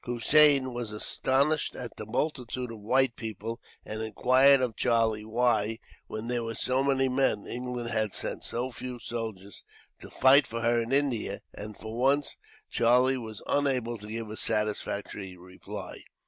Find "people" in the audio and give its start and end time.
3.15-3.61